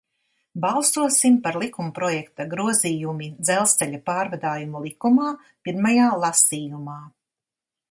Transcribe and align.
"Balsosim 0.61 1.35
par 1.43 1.59
likumprojekta 1.63 2.47
"Grozījumi 2.53 3.29
Dzelzceļa 3.51 4.01
pārvadājumu 4.09 4.83
likumā" 4.89 5.29
pirmajā 5.69 6.11
lasījumā!" 6.27 7.01